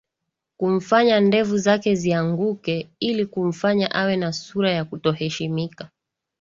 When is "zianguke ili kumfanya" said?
1.95-3.91